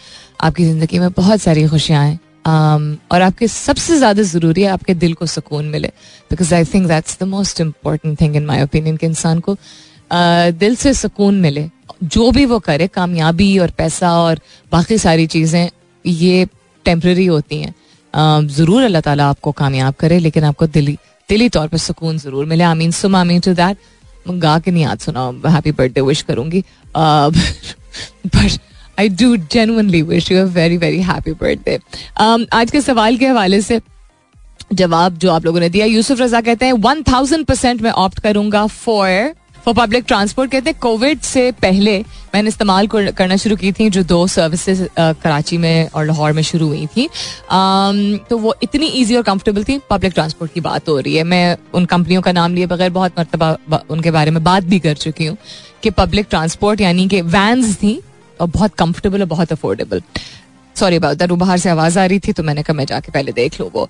[0.41, 4.93] आपकी ज़िंदगी में बहुत सारी खुशियाँ आए um, और आपके सबसे ज़्यादा ज़रूरी है आपके
[4.95, 5.87] दिल को सुकून मिले
[6.31, 10.59] because I think that's the most important thing in my opinion कि इंसान को uh,
[10.59, 11.69] दिल से सुकून मिले
[12.05, 14.39] जो भी वो करे कामयाबी और पैसा और
[14.71, 15.69] बाकी सारी चीज़ें
[16.05, 16.45] ये
[16.85, 20.97] टेम्प्रेरी होती हैं uh, ज़रूर अल्लाह ताला आपको कामयाब करे लेकिन आपको दिली
[21.29, 23.77] दिली तौर पर सुकून ज़रूर मिले। I mean some I mean to that
[24.29, 26.63] गा के नहीं याद सुना हैप्पी बर्थडे विश करूँगी।
[26.95, 28.59] But
[28.99, 31.79] I do genuinely wish you very very happy birthday
[32.53, 33.79] आज के सवाल के हवाले से
[34.73, 38.19] जवाब जो आप लोगों ने दिया, यूसुफ रजा कहते हैं वन थाउज़ेंड परसेंट मैं ऑप्ट
[38.19, 39.33] करूँगा फॉर
[39.65, 41.97] फॉर पब्लिक ट्रांसपोर्ट कहते हैं कोविड से पहले
[42.33, 46.67] मैंने इस्तेमाल करना शुरू की थी, जो दो सर्विसेज़ कराची में और लाहौर में शुरू
[46.67, 47.07] हुई थी।
[48.29, 51.57] तो वो इतनी इजी और कंफर्टेबल थी पब्लिक ट्रांसपोर्ट की बात हो रही है। मैं
[51.73, 55.25] उन कंपनियों का नाम लिए बगैर बहुत मरतबा उनके बारे में बात भी कर चुकी
[55.25, 55.37] हूँ
[55.83, 57.99] कि पब्लिक ट्रांसपोर्ट यानी कि वैन्स थी,
[58.39, 60.01] और बहुत कंफर्टेबल और बहुत अफोर्डेबल
[60.75, 63.11] सॉरी अबाउट दैट वो बाहर से आवाज़ आ रही थी तो मैंने कहा, मैं जाके
[63.11, 63.87] पहले देख लो वो.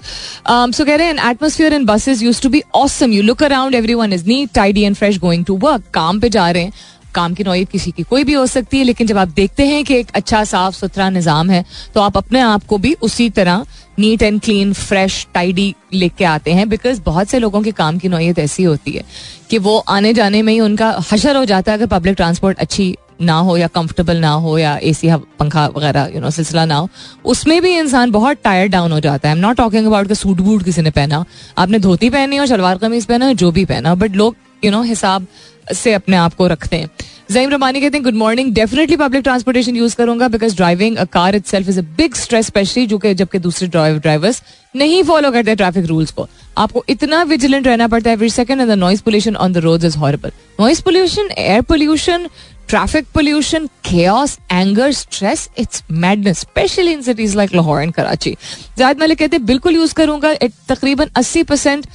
[0.47, 4.13] सो कह रहे हैं atmosphere in buses used to be awesome you look around everyone
[4.13, 6.73] is neat tidy and fresh going to work काम पे जा रहे हैं।
[7.15, 9.83] काम की नौीयत किसी की कोई भी हो सकती है, लेकिन जब आप देखते हैं
[9.85, 13.65] कि एक अच्छा साफ़, सुथरा निज़ाम है तो आप अपने आप को भी उसी तरह
[13.99, 18.09] neat and clean fresh tidy लेके आते हैं बिकॉज़ बहुत से लोगों के काम की
[18.09, 19.03] नौीयत ऐसी होती है
[19.49, 22.95] कि वो आने जाने में ही उनका हशर हो जाता है, अगर पब्लिक ट्रांसपोर्ट अच्छी
[23.23, 25.09] ना हो या कंफर्टेबल ना हो या ए सी
[25.39, 26.89] पंखा वगैरह यू नो सिलसिला ना हो,
[27.25, 30.41] उसमें भी इंसान बहुत टायर्ड डाउन हो जाता है। एम नॉट टॉकिंग अबाउट का सूट
[30.41, 31.23] बूट किसी ने पहना।
[31.57, 35.27] आपने धोती पहनी और शलवार कमीज पहना जो भी पहना बट लोग यू नो हिसाब
[35.73, 36.89] से अपने आप को रखते हैं।
[37.31, 41.35] जईम रमानी कहते हैं good morning definitely public transportation use करूँगा because driving a car
[41.45, 44.41] itself is a big stress specially जो कि जबकि दूसरे ड्राइवर्स
[44.75, 48.69] नहीं फॉलो करते ट्रैफ़िक रूल्स को। आपको इतना विजिलेंट रहना पड़ता है every second and
[48.69, 52.27] the noise pollution on the road is horrible noise pollution air pollution
[52.69, 58.35] traffic pollution chaos, anger, stress, it's madness, especially in cities like Lahore and Karachi.
[58.77, 60.33] Zayed Malik कहते हैं बिल्कुल use करूँगा
[60.69, 61.85] तकरीबन 80 percent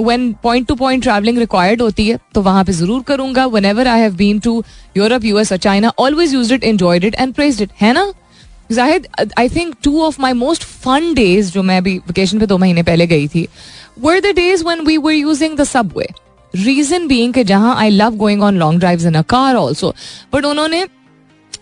[0.00, 4.00] when point to point travelling required होती है तो वहाँ पे ज़रूर करूँगा। Whenever I
[4.00, 4.62] have been to
[4.96, 8.12] Europe US और China always use it enjoyed it and praise it है ना?
[8.72, 9.06] Zahid
[9.38, 12.82] I think two of my most fun days जो मैं अभी वेकेशन पे दो महीने
[12.82, 13.46] पहले गई थी
[14.00, 16.08] were the days when we were using the subway
[16.56, 19.94] reason being कि जहाँ I love going on long drives in a car also
[20.34, 20.86] but उन्होंने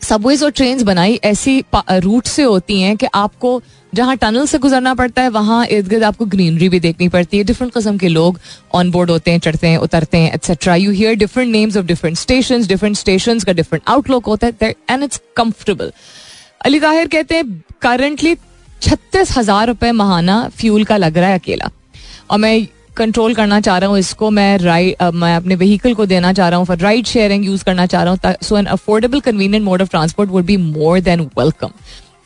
[0.03, 3.61] सबवेज और ट्रेन बनाई ऐसी रूट से होती हैं कि आपको
[3.93, 7.45] जहाँ टनल से गुजरना पड़ता है, वहाँ इर्द गिर्द आपको ग्रीनरी भी देखनी पड़ती है।
[7.45, 8.39] डिफरेंट किस्म के लोग
[8.75, 12.17] ऑन बोर्ड होते हैं, चढ़ते हैं, उतरते हैं etcetera you hear different names of different
[12.19, 15.93] station different station का डिफरेंट आउटलुक होता है and it's comfortable
[16.65, 18.35] Ali Tahir कहते हैं करंटली
[18.83, 21.71] छत्तीस हज़ार रुपए महाना फ्यूल का लग रहा है अकेला।
[22.31, 26.33] और मैं कंट्रोल करना चाह रहा हूँ, इसको मैं राइड मैं अपने व्हीकल को देना
[26.33, 29.65] चाह रहा हूँ फॉर राइड शेयरिंग यूज़ करना चाह रहा हूँ so an affordable convenient
[29.65, 31.73] mode of transport would be more than welcome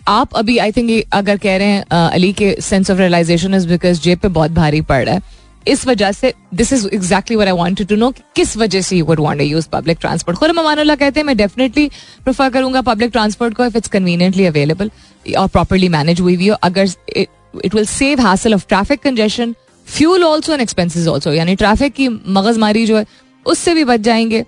[0.09, 4.01] आप अभी आई थिंक अगर कह रहे हैं अली के sense of realization is because
[4.03, 7.53] जेब पे बहुत भारी पड़ रहा है। इस वजह से this is exactly where I
[7.55, 11.27] want to know किस वजह से you would use public transport खुद ममानुल्ला कहते हैं,
[11.27, 11.87] मैं डेफिनेटली
[12.25, 14.91] प्रेफर करूँगा पब्लिक ट्रांसपोर्ट को इफ़ इट्स कन्वीनियंटली अवेलेबल
[15.39, 19.55] और प्रॉपरली मैनेज हुई हुई हो। अगर it will save hassle of traffic congestion
[19.89, 23.07] fuel also and expenses also यानी ट्रैफ़िक की मगजमारी जो है,
[23.47, 24.45] उससे भी बच जाएँगे।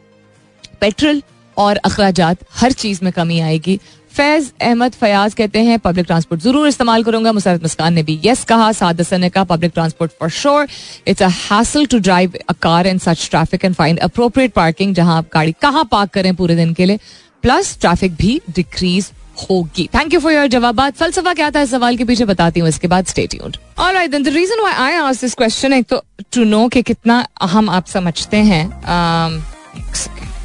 [0.81, 1.22] पेट्रोल
[1.57, 2.20] और अखराज
[2.55, 3.79] हर चीज़ में कमी आएगी।
[4.12, 8.44] फैज अहमद फयाज कहते हैं पब्लिक ट्रांसपोर्ट ज़रूर इस्तेमाल करूँगा। मुसरत मुस्कान ने भी यस
[8.44, 10.66] कहा, साद हसन ने कहा public transport for sure
[11.07, 15.16] it's a hassle to drive a car in such traffic and find appropriate parking जहाँ
[15.18, 16.98] आप गाड़ी कहाँ पार्क करें पूरे दिन के लिए।
[17.42, 21.97] प्लस ट्रैफ़िक भी डिक्रीज होगी। थैंक यू फॉर योर जवाब फलसफा क्या था इस सवाल
[21.97, 23.35] के पीछे बताती हूँ इसके बाद state
[23.79, 27.71] alright then reason why I ask this question एक तो टू नो कि कितना हम
[27.71, 28.66] आप समझते हैं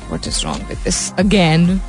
[0.09, 1.81] what is wrong with this again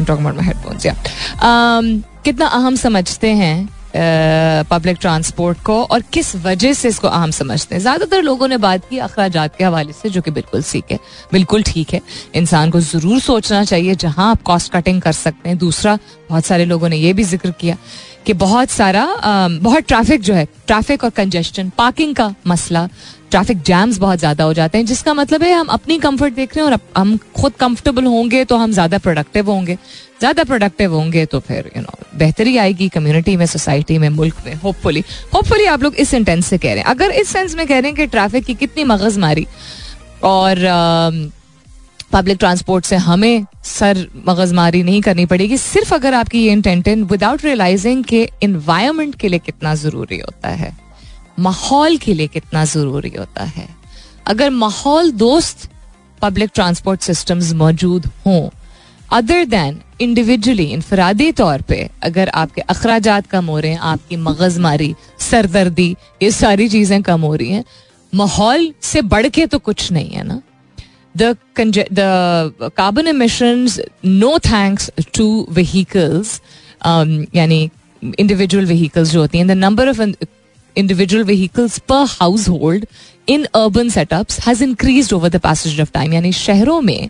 [0.00, 0.94] about my headphones yeah.
[1.42, 7.74] Um, कितना अहम समझते हैं पब्लिक ट्रांसपोर्ट को और किस वजह से इसको अहम समझते
[7.74, 7.80] हैं?
[7.82, 10.98] ज़्यादातर लोगों ने बात की अखराज के हवाले से, जो कि बिल्कुल सीख है।
[11.32, 12.00] बिल्कुल ठीक है।
[12.34, 15.98] इंसान को ज़रूर सोचना चाहिए जहाँ आप कॉस्ट कटिंग कर सकते हैं। दूसरा,
[16.30, 17.76] बहुत सारे लोगों ने यह भी ज़िक्र किया
[18.26, 19.06] कि बहुत सारा
[19.60, 22.88] बहुत ट्रैफ़िक जो है ट्रैफ़िक और कंजेस्टन पार्किंग का मसला
[23.30, 26.64] ट्रैफ़िक जैम्स बहुत ज़्यादा हो जाते हैं, जिसका मतलब है हम अपनी कंफर्ट देख रहे
[26.64, 29.76] हैं और हम खुद कंफर्टेबल होंगे तो हम ज़्यादा प्रोडक्टिव होंगे।
[30.20, 34.54] ज़्यादा प्रोडक्टिव होंगे तो फिर यू नो बेहतरी आएगी कम्युनिटी में सोसाइटी में, मुल्क में
[34.54, 35.04] होपफुली
[35.34, 37.90] होपफुली आप लोग इस सेंटेंस से कह रहे हैं। अगर इस सेंस में कह रहे
[37.90, 39.46] हैं कि ट्रैफ़िक की कितनी मगज मारी
[40.24, 40.56] और
[42.12, 47.44] पब्लिक ट्रांसपोर्ट से हमें सर मगजमारी नहीं करनी पड़ेगी, सिर्फ़ अगर आपकी ये इंटेंट विदाउट
[47.44, 50.72] रियलाइजिंग के इन्वायरमेंट के लिए कितना ज़रूरी होता है,
[51.38, 53.68] माहौल के लिए कितना ज़रूरी होता है।
[54.26, 55.68] अगर माहौल दोस्त
[56.22, 58.48] पब्लिक ट्रांसपोर्ट सिस्टम्स मौजूद हों
[59.12, 64.94] अदर देन इंडिविजुअली इनफरादी तौर पे अगर आपके अखराज कम हो रहे हैं आपकी मगजमारी
[65.20, 65.90] सरदर्दी
[66.22, 67.64] ये सारी चीज़ें कम हो रही हैं
[68.12, 70.40] माहौल से बढ़ के तो कुछ नहीं है ना
[71.14, 71.36] the
[71.92, 76.40] the carbon emissions no thanks to vehicles
[77.34, 77.70] यानी
[78.02, 80.02] इंडिविजुअल व्हीकल्स जो होती हैं the number of
[80.76, 82.84] individual vehicles per household
[83.26, 86.12] in urban setups has increased over the passage of time.
[86.14, 87.08] यानी शहरों में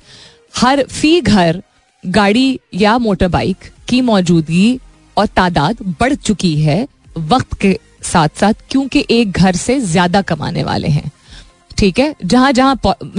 [0.57, 1.63] हर फ़ी घर
[2.05, 4.79] गाड़ी या मोटर बाइक की मौजूदगी
[5.17, 6.87] और तादाद बढ़ चुकी है
[7.19, 11.11] वक्त के साथ साथ क्योंकि एक घर से ज़्यादा कमाने वाले हैं।
[11.79, 12.15] ठीक है?
[12.25, 12.75] जहाँ जहाँ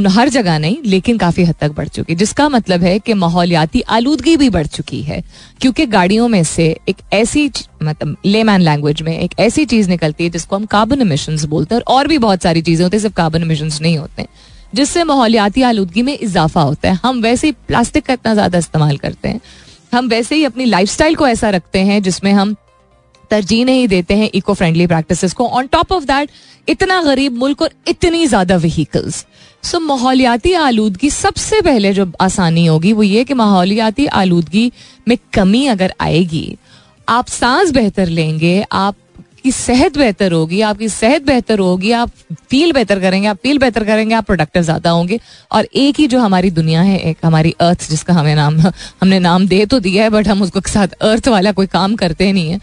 [0.10, 4.36] हर जगह नहीं, लेकिन काफ़ी हद तक बढ़ चुकी। जिसका मतलब है कि माहौलियाती आलूदगी
[4.38, 5.22] भी बढ़ चुकी है,
[5.62, 7.50] क्योंकि गाड़ियों में से एक ऐसी
[7.84, 11.82] मतलब लेमैन लैंग्वेज में एक ऐसी चीज़ निकलती है जिसको हम कार्बन इमिशन बोलते हैं,
[11.84, 14.26] और भी बहुत सारी चीज़ें होती है, सिर्फ़ कार्बन इमिशन नहीं होते।
[14.74, 18.98] जिससे माहौलियाती आलूदगी में इजाफा होता है। हम वैसे ही प्लास्टिक का इतना ज़्यादा इस्तेमाल
[18.98, 19.42] करते हैं।
[19.94, 22.56] हम वैसे ही अपनी लाइफ को ऐसा रखते हैं जिसमें हम
[23.32, 26.30] तरजीह नहीं देते हैं इको फ्रेंडली प्रैक्टिस को। ऑन टॉप ऑफ़ दैट
[26.68, 29.26] इतना गरीब मुल्क और इतनी ज़्यादा व्हीकल्स
[29.64, 34.72] सो माहौलियाती आलूदगी सबसे पहले जो आसानी होगी वो ये कि माहौलियाती आलूदगी
[35.08, 36.58] में कमी अगर आएगी,
[37.08, 38.96] आप सांस बेहतर लेंगे, आप
[39.40, 42.12] की सेहत बेहतर होगी, आपकी सेहत बेहतर होगी, आप
[42.50, 45.20] फील बेहतर करेंगे, आप फील बेहतर करेंगे, आप प्रोडक्टिव ज़्यादा होंगे।
[45.52, 49.48] और एक ही जो हमारी दुनिया है, एक हमारी अर्थ जिसका हमें नाम, हमने नाम
[49.48, 52.60] दे तो दिया है बट हम उसको साथ अर्थ वाला कोई काम करते नहीं है।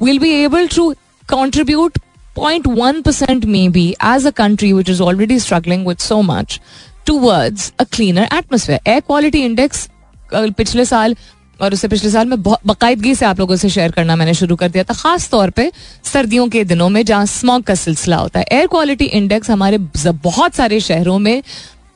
[0.00, 0.82] We'll be able to
[1.28, 1.96] contribute
[2.36, 6.60] 0.1% maybe as a country which is already struggling with so much
[7.08, 9.88] towards a cleaner atmosphere air quality index
[10.34, 11.16] पिछले साल
[11.60, 14.68] और उससे पिछले साल में बाकायदगी से आप लोगों से शेयर करना मैंने शुरू कर
[14.68, 15.70] दिया था, खास तौर पे
[16.04, 20.54] सर्दियों के दिनों में जहाँ स्मॉग का सिलसिला होता है। एयर क्वालिटी इंडेक्स हमारे बहुत
[20.54, 21.42] सारे शहरों में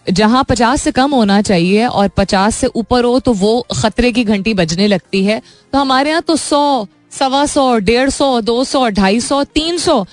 [0.07, 4.25] जहाँ पचास से कम होना चाहिए और पचास से ऊपर हो तो वो खतरे की
[4.25, 5.41] घंटी बजने लगती है।
[5.73, 10.05] तो हमारे यहाँ तो सौ, सवा सौ, डेढ़ सौ, दो सौ, ढाई सौ, तीन सौ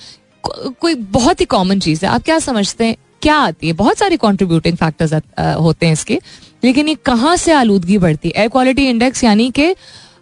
[0.44, 2.96] कोई बहुत ही कॉमन चीज़ है। आप क्या समझते हैं?
[3.22, 3.72] क्या आती है?
[3.72, 5.12] बहुत सारे कॉन्ट्रीब्यूटिंग फैक्टर्स
[5.58, 6.18] होते हैं इसके।
[6.62, 9.74] लेकिन ये कहाँ से आलूदगी बढ़ती एयर क्वालिटी इंडेक्स यानी कि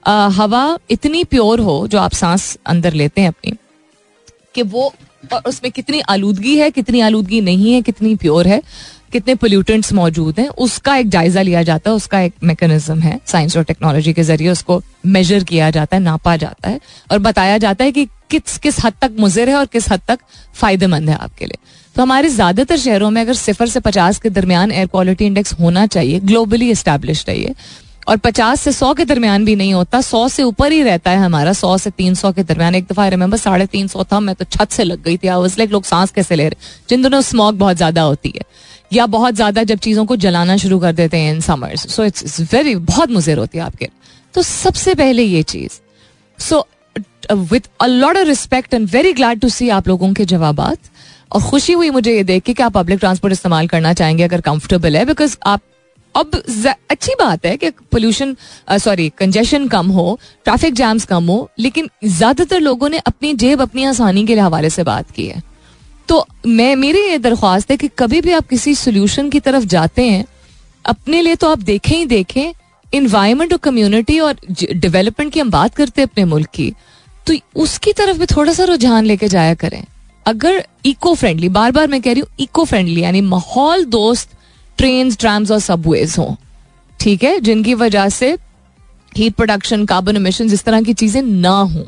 [0.09, 3.53] हवा इतनी प्योर हो, जो आप सांस अंदर लेते हैं अपनी,
[4.55, 4.93] कि वो
[5.33, 8.61] और उसमें कितनी आलूदगी है, कितनी आलूदगी नहीं है, कितनी प्योर है,
[9.13, 13.57] कितने पोल्यूटेंट्स मौजूद हैं, उसका एक जायजा लिया जाता है, उसका एक मैकेनिज्म है साइंस
[13.57, 16.81] और टेक्नोलॉजी के ज़रिए उसको मेजर किया जाता है, नापा जाता है,
[17.13, 20.19] और बताया जाता है कि किस किस हद तक मुजिर है और किस हद तक
[20.55, 21.59] फ़ायदेमंद है आपके लिए।
[21.99, 25.87] तो हमारे ज़्यादातर शहरों में अगर सिफर से पचास के दरमियान एयर क्वालिटी इंडेक्स होना
[25.89, 27.55] चाहिए ग्लोबली स्टैब्लिश है ये
[28.09, 31.19] और पचास से सौ के दरमियान भी नहीं होता, सौ से ऊपर ही रहता है
[31.19, 34.35] हमारा, सौ से तीन सौ के दरमियान। एक दफ़ा रिमेंबर साढ़े तीन सौ था, मैं
[34.35, 37.21] तो छत से लग गई थी आई लाइक लोग सांस कैसे ले रहे जिन दोनों
[37.23, 38.45] स्मॉग बहुत ज़्यादा होती है,
[38.93, 42.41] या बहुत ज़्यादा जब चीज़ों को जलाना शुरू कर देते हैं in summers so it's
[42.53, 43.89] very बहुत मुजिर होती है आपके।
[44.35, 45.81] तो सबसे पहले ये चीज़।
[46.39, 46.67] So
[47.33, 50.61] with a lot of respect and very glad to see आप लोगों के जवाब
[51.31, 54.41] और खुशी हुई मुझे ये देख के कि आप पब्लिक ट्रांसपोर्ट इस्तेमाल करना चाहेंगे, अगर
[54.43, 55.61] कंफर्टेबल है बिकॉज़ आप,
[56.15, 56.35] अब
[56.91, 58.37] अच्छी बात है कि पोल्यूशन
[58.79, 63.85] सॉरी कंजेशन कम हो ट्रैफ़िक जैम्स कम हो, लेकिन ज़्यादातर लोगों ने अपनी जेब अपनी
[63.85, 65.43] आसानी के हवाले से बात की है।
[66.09, 70.05] तो मैं, मेरी ये दरख्वास्त है कि कभी भी आप किसी सोल्यूशन की तरफ़ जाते
[70.05, 70.25] हैं,
[70.85, 72.53] अपने लिए तो आप देखें ही देखें
[72.93, 76.73] इन्वायरमेंट और कम्युनिटी और डेवलपमेंट की हम बात करते हैं अपने मुल्क की
[77.27, 79.83] तो उसकी तरफ़ भी थोड़ा सा रुझान लेके जाया करें।
[80.29, 84.31] अगर इको फ्रेंडली बार बार मैं कह रही हूँ इको फ्रेंडली यानी माहौल दोस्त
[84.79, 86.35] ट्रेन ट्राम्स और सबवेज हों।
[87.01, 87.39] ठीक है?
[87.41, 88.37] जिनकी वजह से
[89.13, 91.85] हीट प्रोडक्शन कार्बन इमिशन इस तरह की चीज़ें ना हों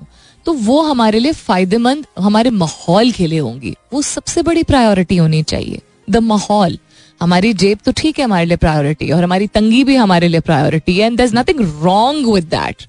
[0.47, 5.43] तो वो हमारे लिए फ़ायदेमंद, हमारे माहौल के लिए होंगी। वो सबसे बड़ी प्रायोरिटी होनी
[5.43, 6.79] चाहिए। द माहौल।
[7.21, 10.97] हमारी जेब तो ठीक है हमारे लिए प्रायोरिटी और हमारी तंगी भी हमारे लिए प्रायोरिटी
[10.99, 12.87] है and there is nothing wrong with that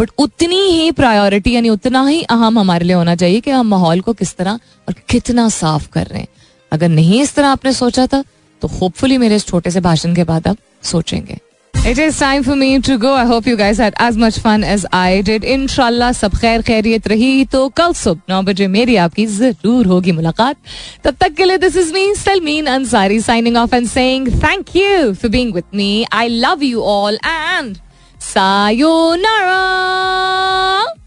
[0.00, 4.00] but उतनी ही प्रायोरिटी यानी उतना ही अहम हमारे लिए होना चाहिए कि हम माहौल
[4.00, 4.58] को किस तरह
[4.88, 6.28] और कितना साफ़ कर रहे हैं।
[6.72, 8.22] अगर नहीं इस तरह आपने सोचा था
[8.62, 11.38] तो होपफुली मेरे इस छोटे से भाषण के बाद आप सोचेंगे।
[11.74, 14.64] It is time for me to go I hope you guys had as much fun
[14.64, 19.26] as I did इनशाला सब खैर खैरियत रही तो कल सुबह नौ बजे मेरी आपकी
[19.26, 20.56] ज़रूर होगी मुलाकात।
[21.04, 25.12] तब तक के लिए this is me Salmeen Ansari signing off and saying thank you
[25.12, 27.76] for being with me I love you all and
[28.20, 31.00] さよなら。